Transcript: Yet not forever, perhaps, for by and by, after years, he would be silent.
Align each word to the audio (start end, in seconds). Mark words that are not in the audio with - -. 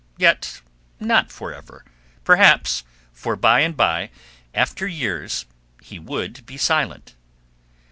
Yet 0.17 0.61
not 0.99 1.31
forever, 1.31 1.85
perhaps, 2.23 2.83
for 3.13 3.35
by 3.35 3.59
and 3.59 3.77
by, 3.77 4.09
after 4.51 4.87
years, 4.87 5.45
he 5.79 5.99
would 5.99 6.43
be 6.47 6.57
silent. 6.57 7.13